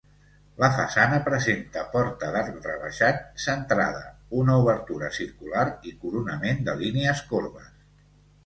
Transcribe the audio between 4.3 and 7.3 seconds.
una obertura circular i coronament de línies